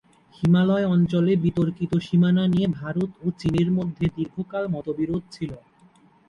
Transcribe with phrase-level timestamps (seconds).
[0.35, 5.51] হিমালয় অঞ্চলে বিতর্কিত সীমানা নিয়ে ভারত ও চীনের মধ্যে দীর্ঘকাল মতবিরোধ ছিল।